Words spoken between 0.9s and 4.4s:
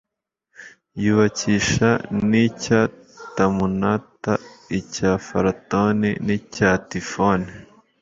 yubakisha n'icya tamunata,